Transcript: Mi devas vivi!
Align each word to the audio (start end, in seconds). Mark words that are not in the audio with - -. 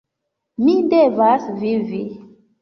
Mi 0.63 0.73
devas 0.93 1.45
vivi! 1.61 2.01